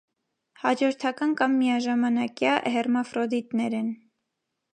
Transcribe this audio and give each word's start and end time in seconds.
Հաջորդական 0.61 1.35
կամ 1.41 1.53
միաժամանակյա 1.59 2.57
հերմաֆրոդիտներ 2.79 3.79
են։ 3.83 3.95